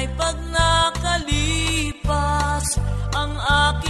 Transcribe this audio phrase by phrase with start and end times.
[0.00, 2.00] Naghihintay pag nakalipas
[3.12, 3.89] Ang aking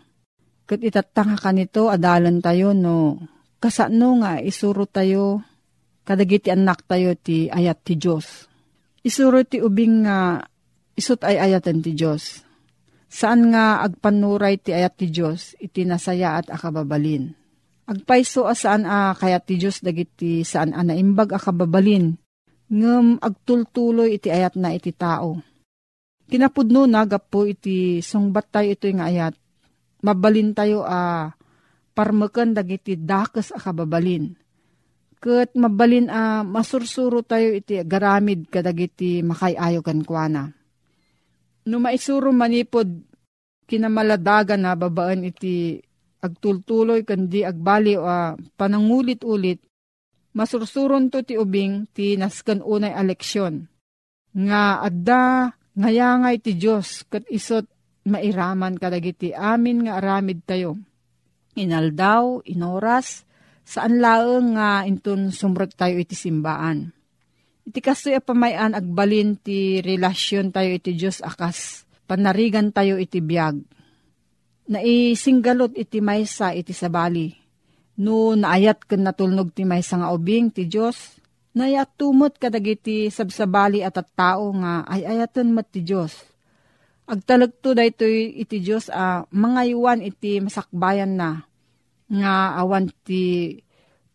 [0.71, 3.19] Kat itatanga ka nito, adalan tayo no,
[3.59, 5.43] kasano nga isuro tayo,
[6.07, 8.47] kadagiti anak tayo ti ayat ti Diyos.
[9.03, 10.39] Isuro ti ubing nga
[10.95, 12.47] isut ay ayatan ti Diyos.
[13.11, 17.35] Saan nga agpanuray ti ayat ti Diyos, iti nasaya at akababalin.
[17.91, 22.15] Agpaiso saan a kayat ti Diyos dagiti saan a naimbag akababalin,
[22.71, 25.35] ngem agtultuloy iti ayat na iti tao.
[26.31, 29.35] Kinapudno na gapo iti sungbat tayo ito nga ayat,
[30.01, 31.25] mabalin tayo a uh,
[31.93, 34.33] parmakan dagiti dakes a kababalin.
[35.21, 40.49] Kat mabalin a masursuro tayo iti garamid kadagiti makayayo kan kuana.
[41.69, 42.89] No maisuro manipod
[43.69, 45.77] kinamaladagan na babaan iti
[46.21, 48.05] agtultuloy kandi agbali o
[48.57, 49.61] panangulit-ulit
[50.33, 53.67] masursuron to ti ubing ti naskan unay aleksyon.
[54.31, 55.23] Nga adda
[55.75, 57.67] ngayangay ti Diyos kat isot
[58.05, 60.77] mairaman kadagiti amin nga aramid tayo.
[61.53, 63.27] Inaldaw, inoras,
[63.67, 66.95] saan laeng nga intun sumrot tayo iti simbaan.
[67.67, 73.61] Iti kastoy pamayan agbalin ti relasyon tayo iti Diyos akas, panarigan tayo iti biyag.
[74.71, 77.35] Naisinggalot iti maysa iti sabali.
[78.01, 81.19] No naayat ken natulnog ti maysa nga ubing ti Diyos,
[81.53, 86.30] nayat tumot kadagiti sabsabali at at tao nga ay ayatan mat ti Diyos
[87.11, 91.43] Agtalagto daytoy iti Dios a uh, mga iwan iti masakbayan na
[92.07, 93.51] nga awan ti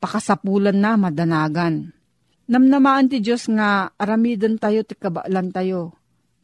[0.00, 1.92] pakasapulan na madanagan.
[2.48, 5.92] Namnamaan ti Dios nga aramiden tayo ti kabaalan tayo.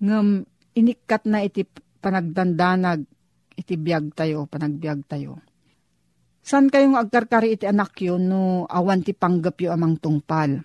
[0.05, 0.45] Ngem
[0.77, 1.65] inikat na iti
[2.05, 3.01] panagdandanag
[3.57, 5.41] iti biyag tayo, panagbiag tayo.
[6.45, 10.61] San kayong agkarkari iti anak yun no awan ti panggap yo amang tungpal?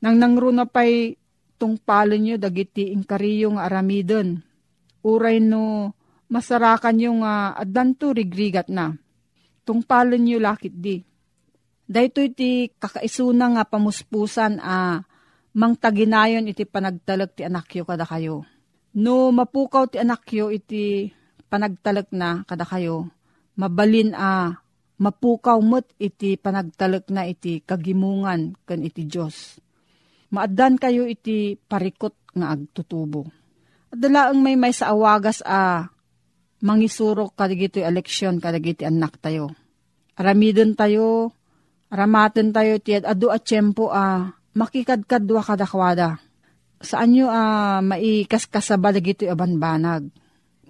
[0.00, 1.12] Nang nangruna pa'y
[1.60, 4.48] tungpalan nyo dagiti inkariyo nga aramiden
[5.04, 5.94] uray no
[6.30, 8.94] masarakan yung uh, adanto rigrigat na.
[9.66, 11.02] Tungpalan nyo lakit di.
[11.90, 14.96] Dahito iti kakaisuna nga pamuspusan a uh,
[15.58, 18.46] mangtaginayon iti panagtalag ti anakyo kada kayo.
[18.94, 21.10] No mapukaw ti anakyo iti
[21.50, 23.10] panagtalag na kada kayo,
[23.58, 24.48] mabalin a uh,
[25.02, 29.58] mapukaw mo't iti panagtalag na iti kagimungan kan iti Diyos.
[30.30, 33.39] Maadan kayo iti parikot nga agtutubo
[33.90, 35.90] Dala ang may may sa awagas a
[36.62, 39.50] mangisurok kadigito eleksyon kadigiti anak tayo.
[40.14, 41.34] Aramidon tayo,
[41.90, 46.22] aramaten tayo ti adu at tiyempo a makikadkadwa kadakwada.
[46.80, 47.42] Saan nyo a
[47.82, 50.06] maikaskasaba dagiti abanbanag.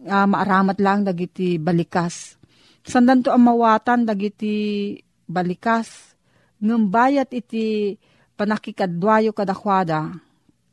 [0.09, 2.41] A, maaramat lang dagiti balikas.
[2.81, 4.97] Sandan to ang mawatan dagiti
[5.29, 6.17] balikas.
[6.65, 8.00] Ngumbayat iti
[8.33, 10.30] panakikadwayo kadakwada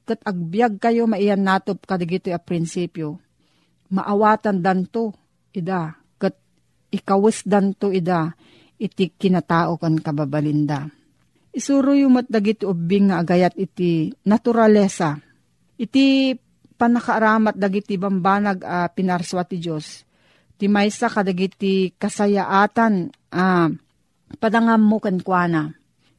[0.07, 3.19] kat agbyag kayo maiyan natop kadigito a prinsipyo.
[3.91, 5.11] Maawatan danto,
[5.51, 6.39] ida, kat
[6.95, 8.31] ikawis danto ida,
[8.79, 10.87] iti kinatao kan kababalinda.
[11.51, 15.19] Isuro yung matdagiti ubing nga agayat iti naturalesa.
[15.75, 16.31] Iti
[16.77, 20.05] panakaaramat dagiti bambanag a uh, pinarswa ti Diyos.
[20.57, 22.93] Ti maysa kadagiti kasayaatan
[23.33, 23.69] a uh,
[24.37, 25.76] padangam mo kankwana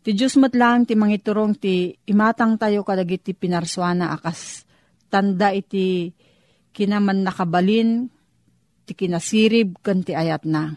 [0.09, 4.65] Ti Diyos matlang ti mangiturong ti imatang tayo kadagiti pinarswana akas
[5.13, 6.09] tanda iti
[6.73, 8.09] kinaman nakabalin
[8.89, 10.73] ti kinasirib kan ti ayat na.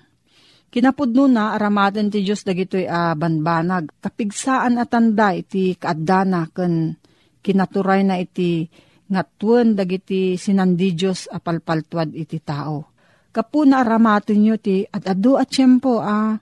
[0.68, 4.04] Kinapudno na aramadan ti Diyos dagitoy a uh, banbanag.
[4.04, 7.00] Kapigsaan at tanda iti kaadana kan
[7.40, 8.68] kinaturay na iti
[9.08, 12.84] ngatuan dagiti sinandi Diyos apalpaltuad iti tao.
[13.32, 16.40] Kapuna aramatin nyo ti at adu at tiyempo a uh,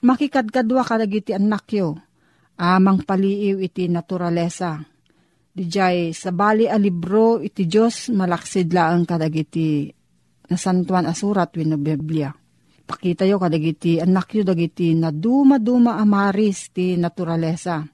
[0.00, 2.00] makikadkadwa kadagiti anak yo
[2.58, 4.80] amang paliiw iti naturalesa.
[5.52, 9.92] Dijay sa bali a libro iti Diyos malaksid laang kadagiti
[10.48, 12.32] nasantuan asurat wino Biblia.
[12.88, 17.84] Pakita yo kadagiti anak yo dagiti na duma-duma amaris ti naturalesa.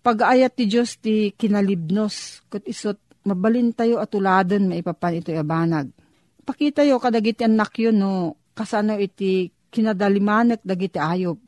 [0.00, 5.94] Pag-ayat ti Diyos ti kinalibnos kat isot mabalin tayo atuladan maipapan ito abanag.
[6.42, 11.38] Pakita yo kadagiti anak yo no kasano iti kinadalimanek dagiti ayop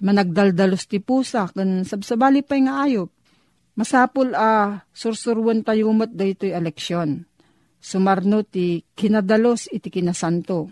[0.00, 3.08] managdaldalos ti pusa, kan sabsabali pa nga ayop.
[3.78, 7.24] Masapul a uh, sursurwan tayo mat daytoy eleksyon.
[7.80, 10.68] Sumarno ti kinadalos iti kinasanto.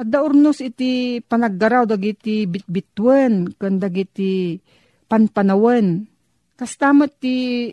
[0.00, 4.56] At daurnos iti panaggaraw dagiti bitbitwen ken dagiti
[5.04, 6.08] panpanawen.
[6.56, 7.68] Kastamat ti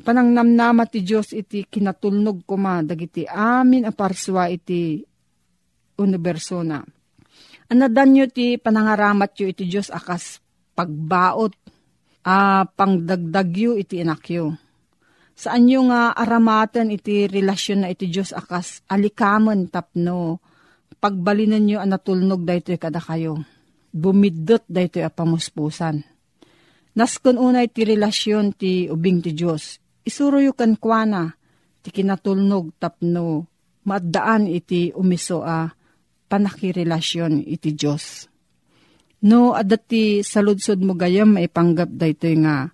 [0.00, 5.04] panangnamnama ti Diyos iti kinatulnog kuma dagiti amin aparswa iti
[6.00, 6.80] universo na.
[7.70, 10.42] Anadan nyo ti panangaramat yo iti Diyos akas
[10.74, 11.54] pagbaot
[12.26, 14.58] a pangdagdagyo iti inakyo.
[15.38, 20.42] Saan nyo nga aramaten iti relasyon na iti Diyos akas alikaman tapno
[20.98, 23.38] pagbalinan nyo ang natulnog daytoy kada kayo.
[23.94, 26.02] Bumidot daytoy a pamuspusan.
[26.98, 29.78] Naskon unay ti relasyon ti ubing ti Diyos.
[30.02, 31.38] Isuro yu kan kwana
[31.86, 33.46] ti kinatulnog tapno
[33.86, 35.70] maddaan iti umiso a
[36.30, 38.30] panakirelasyon iti Diyos.
[39.26, 42.72] No, adati saludsod mo gayam maipanggap daytoy nga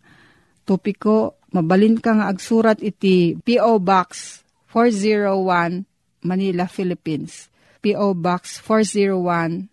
[0.69, 3.81] topiko, mabalin ka nga agsurat iti P.O.
[3.81, 5.89] Box 401
[6.23, 7.49] Manila, Philippines.
[7.81, 8.19] P.O.
[8.19, 9.71] Box 401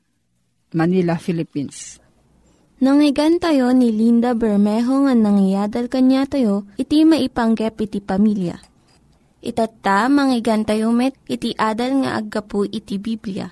[0.73, 1.97] Manila, Philippines.
[2.81, 8.57] Nangyigan tayo ni Linda Bermejo nga nangyadal kanya tayo, iti maipanggep iti pamilya.
[9.43, 13.51] Itatta, manggigan tayo met, iti adal nga aggapu iti Biblia.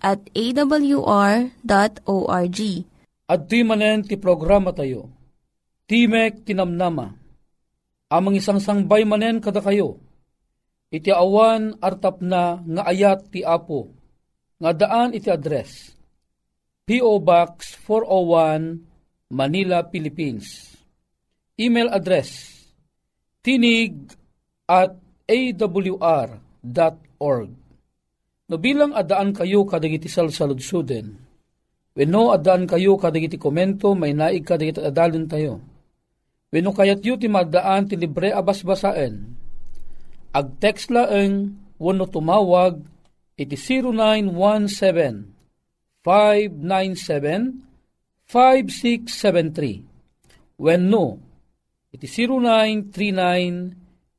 [0.00, 1.50] at awr.org.
[3.30, 5.06] At di manen ti programa tayo.
[5.86, 7.14] Timek tinamnama.
[8.10, 10.02] Amang isang sangbay manen kada kayo.
[10.90, 13.94] Iti awan artap na nga ayat ti apo.
[14.58, 15.94] Nga daan iti address.
[16.90, 17.22] P.O.
[17.22, 20.74] Box 401 Manila, Philippines.
[21.54, 22.50] Email address
[23.40, 23.94] tinig
[24.68, 24.96] at
[25.30, 25.90] awr.org.
[28.50, 31.14] No bilang adaan kayo kadagiti salsaludsuden,
[31.94, 35.62] wenno adaan kayo kadagiti komento, may naig kadagiti adalin tayo.
[36.50, 39.38] Wenno kayat yu ti madaan ti libre abasbasaen,
[40.34, 42.82] ag text laeng wenno tumawag
[43.38, 45.30] iti 0917
[46.02, 47.54] 597
[48.26, 51.22] 5673 wenno
[51.94, 52.10] iti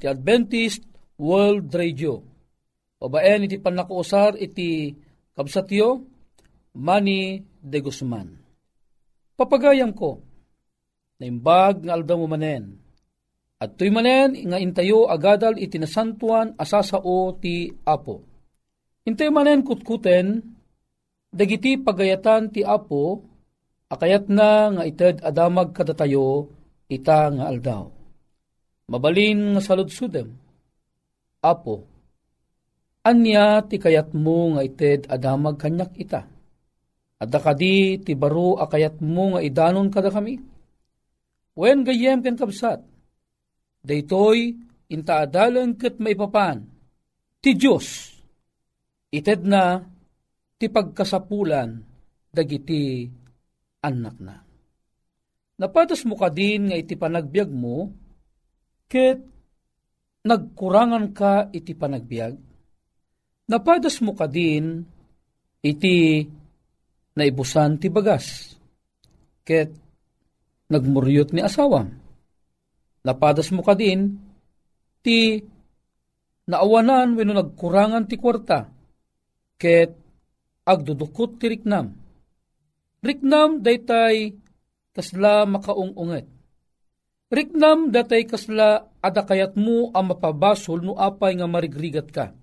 [0.00, 0.88] ti Adventist
[1.20, 2.24] World Radio.
[2.96, 4.96] O baen iti panakuusar iti
[5.36, 6.00] kabsatyo
[6.80, 8.32] Manny de Guzman.
[9.36, 10.24] Papagayam ko,
[11.20, 12.80] naimbag nga aldaw mo manen.
[13.60, 18.24] At tuy manen nga intayo agadal iti nasantuan asasao ti Apo.
[19.04, 20.40] Intay manen kutkuten,
[21.28, 23.28] dagiti pagayatan ti Apo,
[23.92, 26.57] akayat na nga ited adamag kadatayo,
[26.88, 27.84] ita nga aldaw.
[28.88, 30.32] Mabalin nga saludsudem,
[31.38, 31.86] Apo,
[33.06, 36.26] anya ti kayat mo nga ited adamag kanyak ita.
[37.18, 40.40] Adda kadi ti baro akayat mo nga idanon kada kami.
[41.58, 42.78] Wen gayem ken kabsat,
[43.82, 44.54] daytoy
[44.88, 46.62] inta adalan ket maipapan,
[47.42, 48.14] ti Diyos,
[49.10, 49.82] ited na
[50.58, 51.70] ti pagkasapulan
[52.30, 53.06] dagiti
[53.82, 54.47] anak na.
[55.58, 57.90] Napatas mo ka din nga iti panagbiag mo,
[58.86, 59.18] ket
[60.22, 62.38] nagkurangan ka iti panagbiag.
[63.50, 64.86] Napatas mo ka din
[65.58, 66.22] iti
[67.18, 68.54] naibusan ti bagas,
[69.42, 69.74] ket
[70.70, 71.90] nagmuryot ni asawam.
[73.02, 74.14] Napadas mo ka din
[75.02, 75.42] ti
[76.46, 78.70] naawanan wenno nagkurangan ti kwarta,
[79.58, 79.90] ket
[80.62, 81.98] agdudukot ti riknam.
[83.02, 84.46] Riknam daytay
[84.98, 86.26] kasla makaungunget.
[87.30, 92.34] Riknam datay kasla adakayat mo ang mapabasol no apay nga marigrigat ka.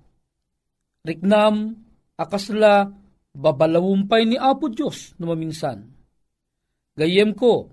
[1.03, 1.75] Riknam
[2.15, 2.95] akasla
[3.35, 5.91] babalawumpay ni Apo Diyos no maminsan.
[6.95, 7.67] Gayem ko,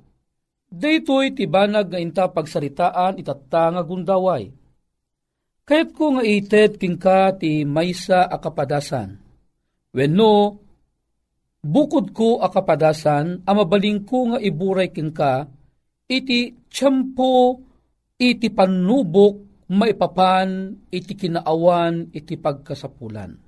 [0.66, 4.50] daytoy tibanag nga inta pagsaritaan itatta nga gundaway.
[5.62, 9.14] Kayat ko nga ited kingka ti maysa akapadasan.
[9.94, 10.61] Wenno,
[11.62, 15.46] bukod ko akapadasan, amabaling ko nga iburay kingka,
[16.10, 17.62] iti tiyempo,
[18.18, 23.38] iti panubok, maipapan, iti kinaawan, iti pagkasapulan.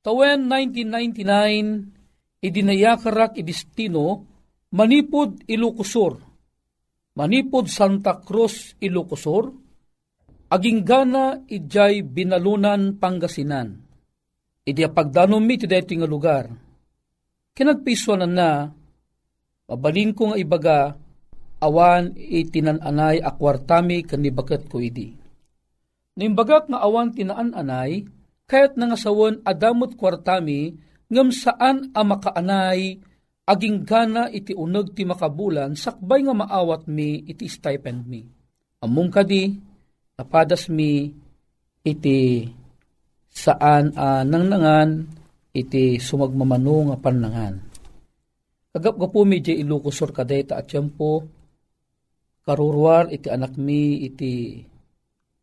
[0.00, 4.24] Tawen 1999, idinayakarak idistino,
[4.72, 6.16] manipod Ilocosur,
[7.18, 9.52] manipod Santa Cruz, Ilocosur,
[10.48, 13.76] aging gana ijay binalunan Pangasinan.
[14.64, 16.69] Iti pagdanom mi ti nga lugar.
[17.54, 18.50] Kinagpiswanan na,
[19.66, 20.78] mabalin ko nga ibaga,
[21.60, 25.12] awan itinananay akwartami kanibakat ko idi.
[26.16, 28.08] Nimbagak nga awan tinaan-anay,
[28.48, 30.74] kayat nangasawan adamot kwartami,
[31.06, 32.98] ngam saan a makaanay,
[33.46, 38.22] aging gana iti uneg ti makabulan, sakbay nga maawat mi iti stipend mi.
[38.80, 39.50] Among kadi,
[40.16, 41.12] napadas mi
[41.84, 42.46] iti
[43.30, 45.19] saan a nangnangan
[45.50, 46.96] iti sumagmamano nga
[48.70, 51.26] nga po medyo ilukusor kadeta at po
[52.46, 54.62] karurwar iti anak mi iti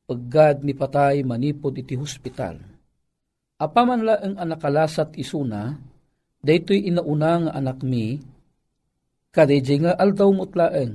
[0.08, 2.56] paggad mi patay manipod iti hospital.
[3.58, 5.76] Apaman la ang anakalasat isuna,
[6.40, 8.16] daytoy inauna nga anak mi,
[9.34, 10.94] kadejay nga aldaw mutlaeng,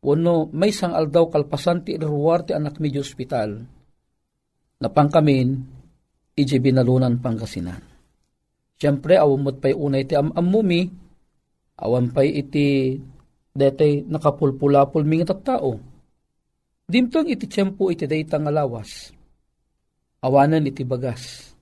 [0.00, 3.58] wano may sang aldaw kalpasan ti ruwar ti anak mi di hospital,
[4.80, 5.48] napangkamin,
[6.38, 7.89] iji binalunan pangkasinan.
[8.80, 10.88] Siyempre, awamot pa'y unay ti amamumi,
[11.84, 12.96] awan pa'y iti
[13.52, 15.76] detay nakapulpulapul mingi tao.
[16.88, 19.12] Dimtong iti tiyempo iti dayta nga lawas.
[20.24, 21.52] Awanan iti bagas.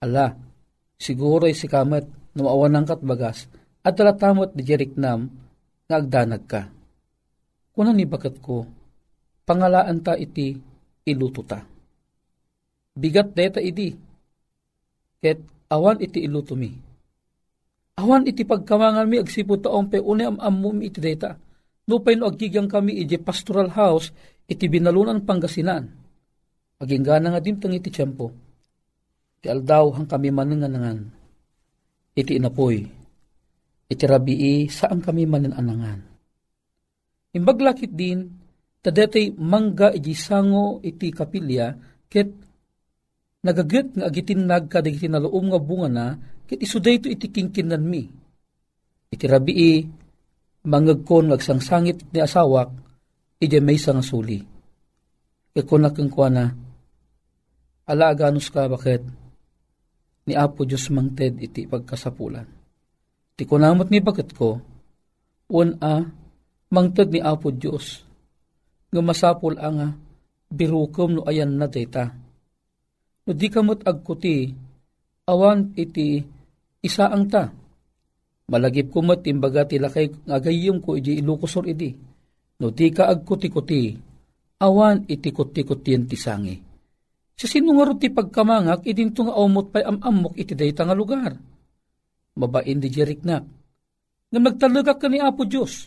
[0.00, 0.32] Ala,
[0.96, 3.46] siguro si kamat no awanan kat bagas
[3.84, 5.28] at talatamot di jeriknam
[5.86, 6.62] nga agdanag ka.
[7.76, 8.66] Kunan ni bakat ko,
[9.46, 10.56] pangalaan ta iti
[11.06, 11.78] iluto ta
[12.98, 13.94] bigat deta idi.
[15.22, 15.38] Ket
[15.68, 16.72] awan iti iluto mi.
[17.98, 21.34] Awan iti pagkamangan mi agsipo taong pe une am amum iti deta.
[21.88, 24.12] Nupay no agigyang kami iti pastoral house
[24.48, 25.84] iti binalunan Pangasinan.
[26.78, 28.30] Aging gana nga dimtang iti tiyempo.
[29.40, 30.98] Iti aldaw hang kami mananganangan.
[32.14, 32.86] Iti inapoy.
[33.88, 35.98] Iti rabii saan kami mananangan.
[37.34, 38.30] Imbaglakit din,
[38.78, 41.74] tadetay mangga iti sango iti kapilya,
[42.06, 42.47] ket
[43.42, 46.06] nagaget nga agitin nagkadigiti na loom nga bunga na,
[46.48, 48.02] kit isuday ito iti kingkinan mi.
[49.08, 49.76] Iti rabii,
[50.66, 52.72] mangagkon ngagsangsangit ni asawak,
[53.38, 54.42] iti may nga suli.
[55.54, 56.44] Ikunak ang kwa na,
[57.88, 59.02] ala aganos ka bakit,
[60.28, 62.44] ni Apo Diyos mangted iti pagkasapulan.
[63.32, 64.60] Ti kunamot ni bakit ko,
[65.48, 66.04] un a,
[66.68, 68.04] mangted ni Apo Diyos,
[68.92, 69.96] nga masapul ang
[70.52, 72.27] birukom no ayan na data
[73.28, 74.48] No di kamot agkuti,
[75.28, 76.24] awan iti
[76.80, 77.52] isa ang ta.
[78.48, 81.92] Malagip kumot imbaga tila kay ngagayong ko iti ilukusor idi.
[82.64, 83.92] No di ka agkuti-kuti,
[84.64, 86.56] awan iti kuti-kuti ti sangi.
[87.36, 91.36] Sa sinungaro ti pagkamangak, idinto nga umot pa'y amamok iti dayta nga lugar.
[92.40, 93.44] Mabain di jeriknak.
[94.32, 95.86] Nga nagtalagak ka ni Apo Diyos.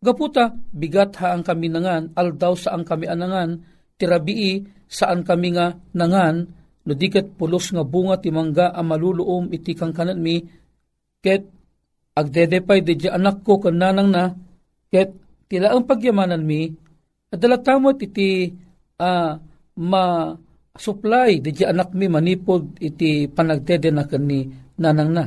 [0.00, 5.74] Gaputa, bigat ha ang kami nangan, aldaw sa ang kami anangan, tirabii saan kami nga
[5.96, 6.36] nangan,
[6.84, 10.42] no diket pulos nga bunga ti mangga a maluluom iti kang kanan mi,
[11.24, 11.42] ket
[12.14, 14.30] agdedepay di anak ko kananang na,
[14.92, 15.10] ket
[15.48, 16.70] tila ang pagyamanan mi,
[17.32, 18.52] at dalatamot iti
[19.02, 19.32] uh,
[19.82, 20.04] ma
[20.74, 24.46] supply di anak mi manipod iti panagdede na kani
[24.78, 25.24] nanang na.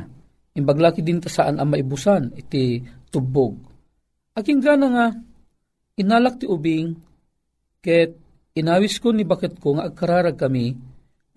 [0.56, 2.80] Imbaglaki din ta saan ang maibusan iti
[3.12, 3.54] tubog.
[4.34, 5.06] Aking gana nga,
[5.98, 6.94] inalak ti ubing,
[7.84, 8.27] ket
[8.58, 10.74] Inawis ko ni bakit ko nga agkararag kami,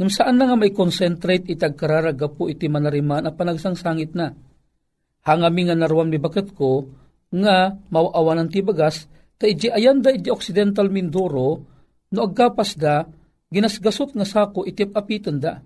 [0.01, 4.34] ngam saan na nga may concentrate itag kararaga po iti manariman at panagsangsangit na.
[5.21, 6.89] Hangami nga naruam ni bakit ko,
[7.29, 9.05] nga mawawanan ti bagas,
[9.38, 11.62] ta iji ayan da iji Occidental Mindoro,
[12.10, 13.05] no agkapas da,
[13.53, 15.62] ginasgasot nga sako iti apitan da.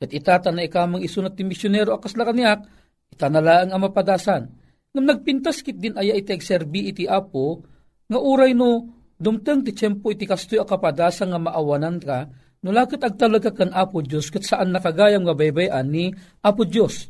[0.00, 2.64] Kat itata na ikamang isunat ti misyonero akas na kaniyak,
[3.12, 4.48] itanala ang amapadasan.
[4.96, 7.60] Ngam nagpintas kit din aya iti serbi iti apo,
[8.08, 12.26] nga uray no Dumteng ti tiyempo iti kastoy akapadasa nga maawanan ka,
[12.66, 16.10] nulakit agtalaga kan Apo Diyos kat saan nakagayam nga baybayan ni
[16.42, 17.06] Apo Diyos.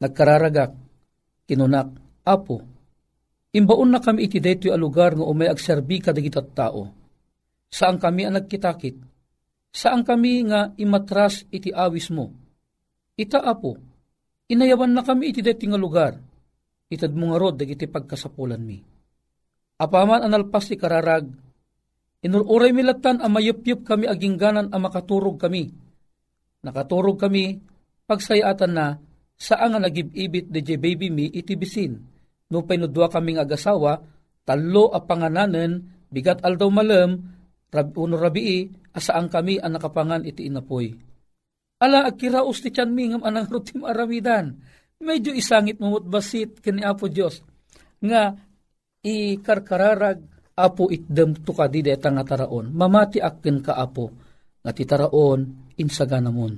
[0.00, 0.72] Nagkararagak,
[1.44, 1.92] kinunak,
[2.24, 2.64] Apo,
[3.52, 6.88] imbaon na kami iti daytoy a lugar nga umay agserbi kadagitat tao.
[7.68, 8.96] Saan kami ang nagkitakit?
[9.68, 12.32] Saan kami nga imatras iti awis mo?
[13.20, 13.76] Ita Apo,
[14.48, 16.12] inayawan na kami iti daytoy nga lugar.
[16.88, 18.97] Itad mo nga rod dagiti pagkasapulan mi
[19.78, 21.30] Apaman analpas ti kararag,
[22.26, 25.70] inururay milatan ang mayupyup kami agingganan ang makaturog kami.
[26.66, 27.62] Nakaturog kami,
[28.10, 28.98] pagsayatan na,
[29.38, 31.94] saan nga nagibibit de baby mi itibisin.
[32.50, 34.02] No painudwa kaming agasawa,
[34.42, 37.22] talo a pangananen, bigat aldaw malam,
[37.70, 38.66] rab, uno rabii,
[38.98, 40.90] asaan kami ang nakapangan iti inapoy.
[41.78, 44.58] Ala, agkiraos ti tiyan mi ngam anang rutim aramidan.
[44.98, 47.38] Medyo isangit mamut basit kini Apo Diyos.
[48.02, 48.47] Nga,
[49.08, 50.18] ikarkararag
[50.58, 54.10] apo itdem to ka di deta nga taraon, mamati akin ka apo,
[54.60, 56.54] nga ti taraon insaganamon.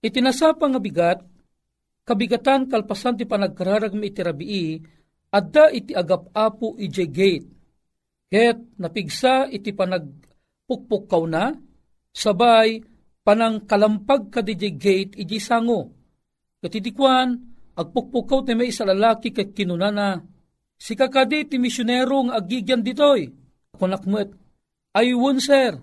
[0.00, 1.18] Itinasapa nga bigat,
[2.06, 4.78] kabigatan kalpasan ti panagkararag mi itirabii,
[5.34, 7.48] adda iti agap apo ije gate.
[8.30, 11.50] Ket napigsa iti panagpukpukaw na,
[12.14, 12.78] sabay
[13.26, 15.90] panang kalampag ka di gate iji sango.
[16.62, 17.34] Katidikwan,
[17.74, 20.22] agpukpukaw ti may isa lalaki ket kinunana,
[20.80, 23.28] si kakadi ti misyonero nga agigyan ditoy.
[23.76, 24.32] Kunakmet,
[24.96, 25.76] ayun sir,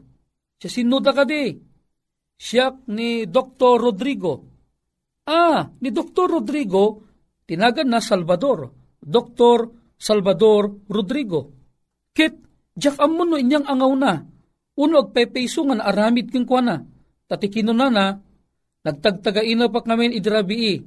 [0.58, 1.54] siya sinuda kadi.
[2.38, 3.82] Siya ni Dr.
[3.82, 4.46] Rodrigo.
[5.26, 6.38] Ah, ni Dr.
[6.38, 7.06] Rodrigo,
[7.46, 8.70] tinagan na Salvador.
[9.02, 9.70] Dr.
[9.98, 11.54] Salvador Rodrigo.
[12.14, 12.38] Kit,
[12.78, 14.14] jak amon no inyang angaw na.
[14.78, 16.76] Uno agpepeso nga naaramid kong kwa na.
[17.26, 18.06] Tatikino na na,
[18.86, 20.78] nagtagtagaina pa kami idrabii.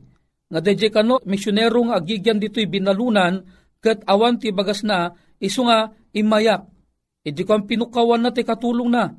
[0.50, 3.42] Nga deje kano, misyonero agigyan dito'y binalunan,
[3.80, 6.68] kat awan ti bagas na, iso nga imayak.
[7.24, 9.12] Idi ko ang pinukawan na ti katulong na.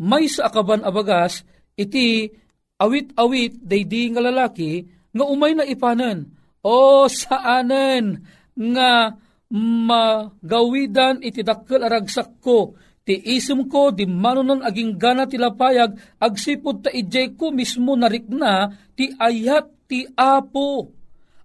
[0.00, 1.44] May sa akaban abagas,
[1.76, 2.28] iti
[2.78, 6.28] awit-awit daydi nga lalaki, nga umay na ipanan.
[6.62, 8.20] O saanen
[8.52, 9.16] nga
[9.48, 12.76] magawidan iti dakkel aragsak ko,
[13.08, 18.68] ti isim ko, di manunan aging gana ti lapayag, agsipod ta ijay ko mismo narikna,
[18.92, 20.92] ti ayat ti apo.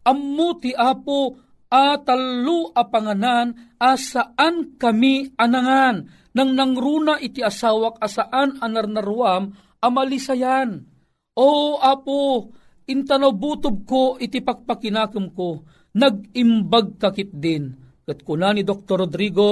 [0.04, 1.43] Ammo ti apo,
[1.74, 6.06] atalu apanganan, asaan kami anangan,
[6.38, 10.86] nang nangruna iti asawak asaan anarnaruam, amalisayan.
[11.34, 12.54] O apo,
[12.86, 15.66] intano butob ko iti pakpakinakam ko,
[15.98, 17.74] nag-imbag kakit din.
[18.06, 19.10] Kat kuna ni Dr.
[19.10, 19.52] Rodrigo,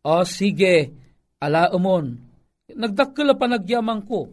[0.00, 0.76] o sige,
[1.44, 2.16] ala umon.
[2.72, 4.32] Nagdakkala pa nagyamang ko.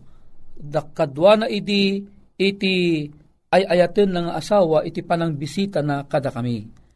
[0.58, 2.00] Dakkadwa na iti,
[2.40, 3.04] iti
[3.52, 6.87] ay ayaten ng asawa, iti panang bisita na kada kami.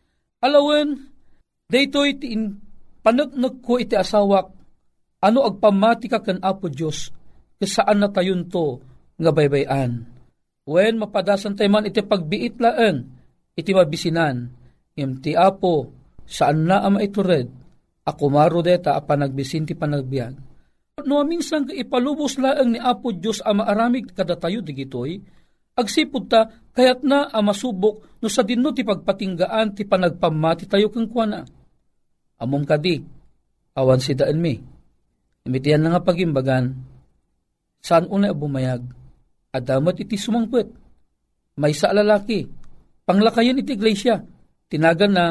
[0.42, 0.98] Alawen,
[1.70, 2.58] dayto iti in,
[3.06, 4.50] panagnog ko iti asawak,
[5.22, 7.14] ano agpamati ka kan Apo Diyos,
[7.62, 8.82] kasaan na tayon to,
[9.22, 10.10] nga baybayan.
[10.66, 13.06] When mapadasan tayo man iti pagbiit laan,
[13.54, 14.50] iti mabisinan,
[14.98, 15.94] ti Apo,
[16.26, 17.50] saan na ama ito red,
[18.02, 20.34] ako maro deta a panagbisin ti panagbiag.
[21.06, 25.22] No minsan ipalubos laang ni Apo Diyos ama aramig kada tayo digitoy,
[25.78, 31.10] agsipod ta kayat na a masubok no sa dinno ti pagpatinggaan ti panagpamati tayo kang
[31.10, 31.44] kuana.
[32.42, 32.98] Amom kadi,
[33.78, 34.58] awan si daan mi.
[35.46, 36.74] Imitian na nga pagimbagan,
[37.82, 38.82] saan una bumayag,
[39.54, 40.70] adamat iti sumangpet.
[41.58, 42.46] May sa lalaki,
[43.06, 44.22] panglakayan iti iglesia,
[44.70, 45.26] tinagan na,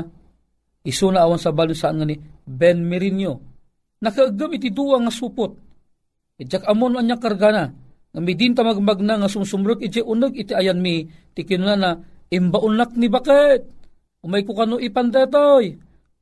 [0.83, 3.39] iso na awan sa balon saan nga ni Ben Merino,
[4.03, 5.55] nakaagam iti duwa nga supot.
[6.43, 7.71] Ijak amon anya kargana,
[8.11, 11.91] nga midin ta magmag na nga sumsumrot iti unag iti ayan mi, ti kinuna na,
[12.31, 13.71] imbaunak ni bakit?
[14.27, 15.79] Umay ko kano ipandetoy.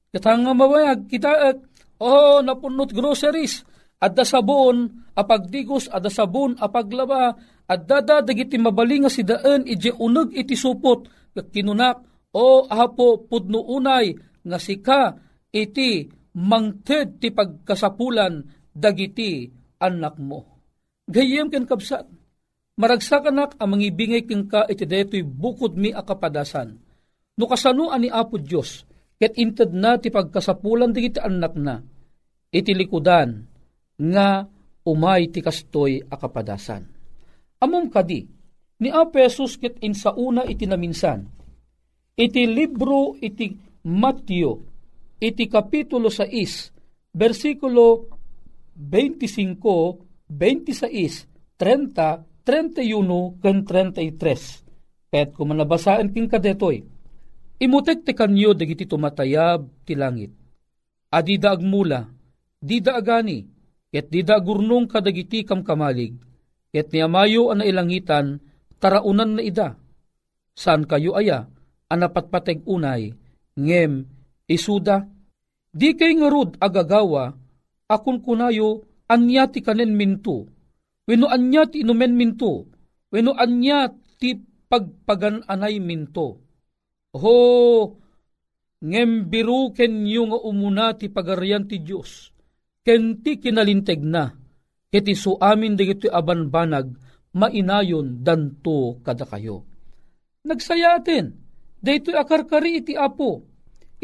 [0.08, 1.52] Katanga mabayag, kita,
[2.00, 3.64] oh, napunot groceries,
[4.00, 7.36] adda sabon, apagdigos, adda sabon, apaglaba,
[7.68, 11.08] adda da dagiti mabalinga si daan, ije unag iti supot,
[11.52, 12.00] kinunak,
[12.32, 15.12] o apo pudno unay, nga sika,
[15.52, 16.08] iti
[16.40, 19.48] mangted ti pagkasapulan, dagiti
[19.82, 20.57] anak mo.
[21.08, 22.04] Gayem ken kapsat,
[22.76, 26.76] maragsakanak ang mangibingay ken ka iti detoy bukod mi akapadasan.
[27.40, 28.84] No kasano ani Apo Dios
[29.18, 31.82] ket inted na ti pagkasapulan digiti anak na,
[32.54, 33.42] iti likudan,
[33.98, 34.46] nga
[34.86, 36.86] umay ti kastoy akapadasan.
[37.58, 38.22] Amom kadi,
[38.78, 41.26] ni Apesos ket insauna iti naminsan,
[42.14, 43.50] iti libro iti
[43.82, 44.54] Matthew,
[45.18, 48.06] iti kapitulo 6, versikulo
[48.78, 51.24] 25, 26,
[51.56, 54.64] 30, 31, ken 33.
[55.08, 56.84] Ket kung manabasaan king kadetoy,
[57.56, 60.32] imutek ti kanyo dagiti tumatayab ti langit.
[61.08, 62.04] Adida agmula,
[62.60, 63.48] dida agani,
[63.88, 66.12] ket dida gurnong kadagiti kam kamalig,
[66.68, 68.44] ket niamayo ang nailangitan,
[68.76, 69.80] taraunan na ida.
[70.52, 71.48] Saan kayo aya,
[71.88, 73.16] anapatpateg unay,
[73.56, 74.04] ngem,
[74.44, 75.08] isuda,
[75.72, 77.32] di kay ngarud agagawa,
[77.88, 80.46] akun kunayo, anya ti kanen minto,
[81.08, 82.68] weno anya ti inumen minto,
[83.08, 83.88] weno anya
[84.20, 84.36] ti
[84.68, 86.44] pagpagan anay minto.
[87.16, 87.36] Ho,
[88.84, 92.30] ngem biru ken yu nga umuna ti pagarian ti Diyos,
[92.84, 94.28] ken ti kinalinteg na,
[94.92, 96.92] iti su amin digiti abanbanag,
[97.32, 99.64] mainayon danto kada kayo.
[100.44, 101.32] Nagsayaten,
[101.80, 103.44] daytoy akarkari iti apo,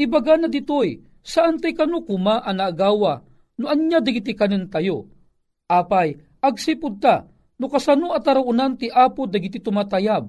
[0.01, 3.25] ibaga na ditoy, saan tay kanu kuma anagawa,
[3.61, 5.07] no anya digiti kanin tayo.
[5.71, 7.25] Apay, agsipud ta,
[7.59, 10.25] no kasano atarunan ti apo dagiti tumatayab,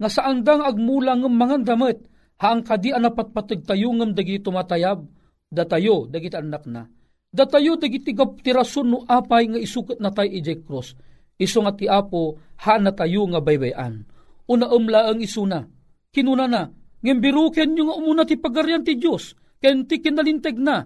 [0.00, 2.02] nga saan dang agmulang ng mga damit,
[2.42, 5.06] haang kadi anapatpatag tayo ngam dagiti tumatayab,
[5.52, 6.88] datayo dagiti anak na.
[7.32, 10.92] Datayo dagiti tirason no apay nga isukat na tayo ijay cross.
[11.40, 14.04] Iso nga ti apo ha na tayo nga baybayan.
[14.52, 15.64] Una umla ang isuna.
[16.12, 16.68] Kinuna na.
[17.00, 19.32] Ngimbiruken nyo nga umuna ti pagaryan ti Diyos.
[19.58, 20.84] Ken ti kinalinteg na.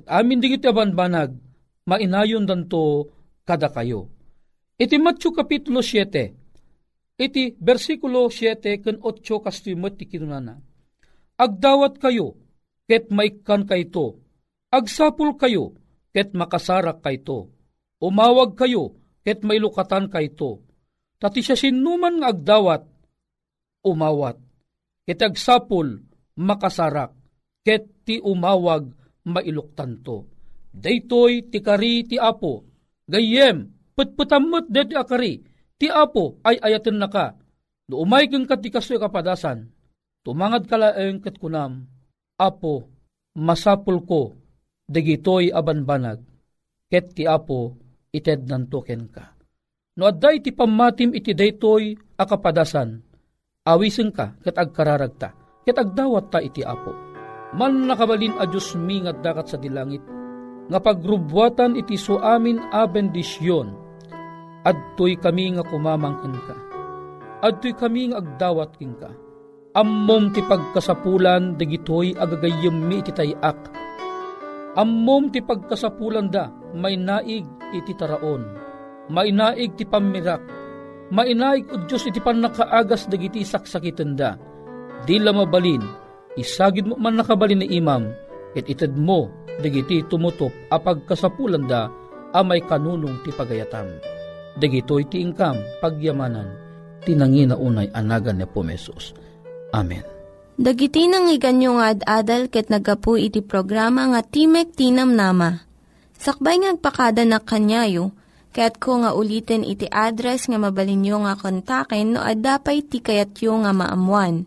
[0.00, 1.38] At amin digiti abanbanag.
[1.84, 3.12] Mainayon danto
[3.44, 4.10] kada kayo.
[4.74, 6.34] Iti Matthew Kapitulo 7.
[7.14, 10.58] Iti versikulo 7 ken 8 kastimot ti kinunana.
[11.38, 12.34] Agdawat kayo,
[12.90, 14.18] ket maikan kayto.
[14.74, 15.78] Agsapul kayo,
[16.10, 17.54] ket makasarak kayto.
[18.02, 20.66] Umawag kayo, ket mailukatan kayto.
[21.22, 22.82] Tati siya sinuman nga agdawat,
[23.86, 24.42] umawat.
[25.06, 26.02] Ket agsapul,
[26.34, 27.14] makasarak,
[27.62, 28.90] ket ti umawag,
[29.24, 30.28] mailuktan to.
[30.74, 32.66] Daytoy ti kari ti apo,
[33.06, 35.40] gayem, putputamot det ti akari,
[35.78, 37.38] ti apo ay ayaten na ka.
[37.86, 39.70] No umay kang katikasoy kapadasan,
[40.24, 41.84] tumangad kalaeng ket kunam,
[42.40, 42.90] apo,
[43.36, 44.34] masapul ko,
[44.88, 46.24] dagitoy abanbanag,
[46.88, 47.76] ket ti apo,
[48.10, 49.36] ited nantoken ka.
[49.94, 52.98] No adday ti pamatim iti daytoy akapadasan,
[53.62, 57.13] awisen ka, ket agkararagta, ket agdawat ta iti apo.
[57.54, 60.02] Man nakabalin a Diyos mi nga dakat sa dilangit,
[60.66, 63.70] nga pagrubwatan iti so amin a bendisyon,
[64.66, 66.56] adtoy kami nga kumamangkin ka.
[67.46, 69.12] Adtoy kami nga agdawat king ka.
[69.74, 73.58] Ammom ti pagkasapulan dagitoy agagayem mi iti tayak.
[74.74, 78.42] Ammom ti pagkasapulan da may naig iti taraon.
[79.10, 80.42] May naig ti pamirak.
[81.14, 84.34] May naig o Diyos iti panakaagas dagiti saksakiten da.
[85.04, 86.03] Di la mabalin,
[86.38, 88.10] isagid mo man nakabalin ni imam,
[88.54, 91.90] it ited mo dagiti tumutop apag kasapulan da
[92.34, 93.86] amay kanunong ti pagayatam.
[94.54, 96.46] Dagitoy ti ingkam pagyamanan
[97.02, 99.14] tinangina unay anagan ni Pumesos.
[99.74, 100.02] Amen.
[100.54, 105.58] Dagiti nang iganyo nga ad-adal ket nagapu iti programa nga Timek Tinam Nama.
[106.14, 108.14] Sakbay ngagpakada na kanyayo,
[108.54, 114.46] ket ko nga ulitin iti address nga mabalinyo nga kontaken no ad-dapay tikayatyo nga maamuan.